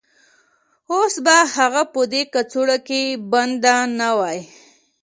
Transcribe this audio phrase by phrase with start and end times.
[0.91, 3.01] اوس به هغه په دې کڅوړه کې
[3.31, 4.39] بنده نه وای